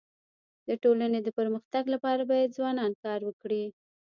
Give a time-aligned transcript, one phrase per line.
[0.67, 3.63] د ټولني د پرمختګ لپاره باید ځوانان کار وکړي.